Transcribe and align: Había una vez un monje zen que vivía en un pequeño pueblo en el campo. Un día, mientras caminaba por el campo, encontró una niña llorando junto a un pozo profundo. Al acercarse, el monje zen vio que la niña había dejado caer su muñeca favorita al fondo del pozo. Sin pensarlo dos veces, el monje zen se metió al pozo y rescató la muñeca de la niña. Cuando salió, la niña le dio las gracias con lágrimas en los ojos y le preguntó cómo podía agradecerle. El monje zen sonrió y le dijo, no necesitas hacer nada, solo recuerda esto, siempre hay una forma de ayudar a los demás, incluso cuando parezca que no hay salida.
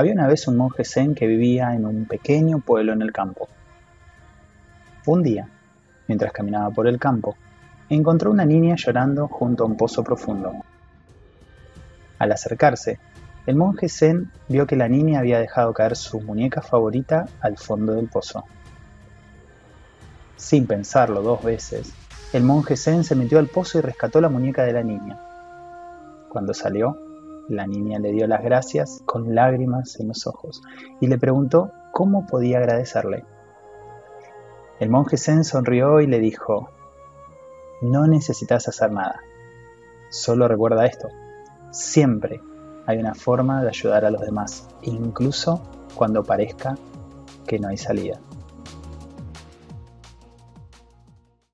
Había 0.00 0.14
una 0.14 0.26
vez 0.26 0.48
un 0.48 0.56
monje 0.56 0.82
zen 0.82 1.14
que 1.14 1.26
vivía 1.26 1.74
en 1.74 1.84
un 1.84 2.06
pequeño 2.06 2.60
pueblo 2.60 2.94
en 2.94 3.02
el 3.02 3.12
campo. 3.12 3.50
Un 5.04 5.22
día, 5.22 5.46
mientras 6.08 6.32
caminaba 6.32 6.70
por 6.70 6.86
el 6.86 6.98
campo, 6.98 7.36
encontró 7.90 8.30
una 8.30 8.46
niña 8.46 8.76
llorando 8.76 9.28
junto 9.28 9.62
a 9.62 9.66
un 9.66 9.76
pozo 9.76 10.02
profundo. 10.02 10.54
Al 12.18 12.32
acercarse, 12.32 12.98
el 13.44 13.56
monje 13.56 13.90
zen 13.90 14.32
vio 14.48 14.66
que 14.66 14.74
la 14.74 14.88
niña 14.88 15.18
había 15.18 15.38
dejado 15.38 15.74
caer 15.74 15.94
su 15.96 16.18
muñeca 16.22 16.62
favorita 16.62 17.26
al 17.42 17.58
fondo 17.58 17.92
del 17.92 18.08
pozo. 18.08 18.44
Sin 20.36 20.66
pensarlo 20.66 21.20
dos 21.20 21.44
veces, 21.44 21.92
el 22.32 22.42
monje 22.42 22.78
zen 22.78 23.04
se 23.04 23.16
metió 23.16 23.38
al 23.38 23.48
pozo 23.48 23.76
y 23.76 23.82
rescató 23.82 24.22
la 24.22 24.30
muñeca 24.30 24.62
de 24.62 24.72
la 24.72 24.82
niña. 24.82 25.20
Cuando 26.30 26.54
salió, 26.54 27.09
la 27.48 27.66
niña 27.66 27.98
le 27.98 28.12
dio 28.12 28.26
las 28.26 28.42
gracias 28.42 29.02
con 29.06 29.34
lágrimas 29.34 29.98
en 30.00 30.08
los 30.08 30.26
ojos 30.26 30.62
y 31.00 31.06
le 31.06 31.18
preguntó 31.18 31.72
cómo 31.92 32.26
podía 32.26 32.58
agradecerle. 32.58 33.24
El 34.78 34.90
monje 34.90 35.16
zen 35.16 35.44
sonrió 35.44 36.00
y 36.00 36.06
le 36.06 36.20
dijo, 36.20 36.70
no 37.82 38.06
necesitas 38.06 38.68
hacer 38.68 38.92
nada, 38.92 39.20
solo 40.10 40.48
recuerda 40.48 40.86
esto, 40.86 41.08
siempre 41.70 42.40
hay 42.86 42.98
una 42.98 43.14
forma 43.14 43.62
de 43.62 43.68
ayudar 43.68 44.04
a 44.04 44.10
los 44.10 44.22
demás, 44.22 44.68
incluso 44.82 45.62
cuando 45.94 46.24
parezca 46.24 46.76
que 47.46 47.58
no 47.58 47.68
hay 47.68 47.76
salida. 47.76 48.20